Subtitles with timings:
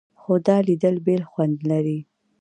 [0.19, 1.99] خو دا لیدل بېل خوند لري.